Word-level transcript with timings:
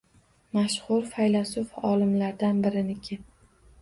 Mashhur 0.57 1.03
faylasuf-olimlardan 1.11 2.65
biriniki. 2.67 3.19